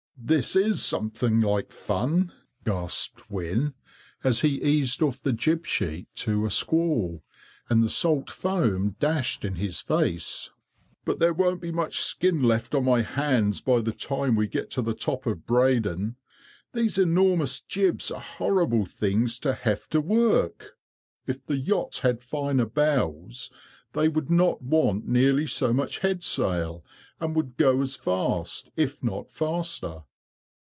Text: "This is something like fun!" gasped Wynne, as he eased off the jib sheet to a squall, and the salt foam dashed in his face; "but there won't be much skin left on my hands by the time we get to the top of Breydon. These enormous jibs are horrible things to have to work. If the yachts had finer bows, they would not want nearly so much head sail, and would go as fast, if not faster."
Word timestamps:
"This 0.23 0.55
is 0.55 0.85
something 0.85 1.41
like 1.41 1.71
fun!" 1.71 2.31
gasped 2.63 3.31
Wynne, 3.31 3.73
as 4.23 4.41
he 4.41 4.61
eased 4.61 5.01
off 5.01 5.19
the 5.19 5.33
jib 5.33 5.65
sheet 5.65 6.09
to 6.17 6.45
a 6.45 6.51
squall, 6.51 7.23
and 7.69 7.81
the 7.83 7.89
salt 7.89 8.29
foam 8.29 8.95
dashed 8.99 9.43
in 9.43 9.55
his 9.55 9.81
face; 9.81 10.51
"but 11.05 11.17
there 11.17 11.33
won't 11.33 11.59
be 11.59 11.71
much 11.71 11.97
skin 11.99 12.43
left 12.43 12.75
on 12.75 12.85
my 12.85 13.01
hands 13.01 13.61
by 13.61 13.79
the 13.81 13.91
time 13.91 14.35
we 14.35 14.45
get 14.47 14.69
to 14.69 14.83
the 14.83 14.93
top 14.93 15.25
of 15.25 15.47
Breydon. 15.47 16.17
These 16.73 16.99
enormous 16.99 17.59
jibs 17.59 18.11
are 18.11 18.21
horrible 18.21 18.85
things 18.85 19.39
to 19.39 19.55
have 19.55 19.89
to 19.89 19.99
work. 19.99 20.77
If 21.25 21.43
the 21.47 21.57
yachts 21.57 22.01
had 22.01 22.21
finer 22.21 22.67
bows, 22.67 23.49
they 23.93 24.07
would 24.07 24.29
not 24.29 24.61
want 24.61 25.07
nearly 25.07 25.47
so 25.47 25.73
much 25.73 25.97
head 25.99 26.21
sail, 26.23 26.85
and 27.19 27.35
would 27.35 27.57
go 27.57 27.81
as 27.81 27.95
fast, 27.95 28.69
if 28.75 29.01
not 29.03 29.31
faster." 29.31 30.03